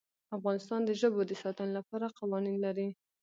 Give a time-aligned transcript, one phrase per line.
[0.37, 2.87] افغانستان د ژبو د ساتنې لپاره قوانین لري.